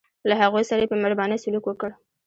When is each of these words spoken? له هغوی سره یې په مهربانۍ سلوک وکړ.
له 0.29 0.33
هغوی 0.41 0.63
سره 0.69 0.79
یې 0.81 0.89
په 0.91 0.95
مهربانۍ 1.01 1.37
سلوک 1.43 1.63
وکړ. 1.67 1.89